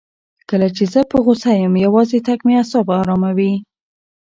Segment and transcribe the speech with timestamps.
[0.49, 3.53] کله چې زه په غوسه یم، یوازې تګ مې اعصاب اراموي.